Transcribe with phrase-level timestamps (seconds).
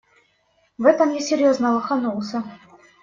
[0.79, 2.43] В этом я серьёзно лоханулся.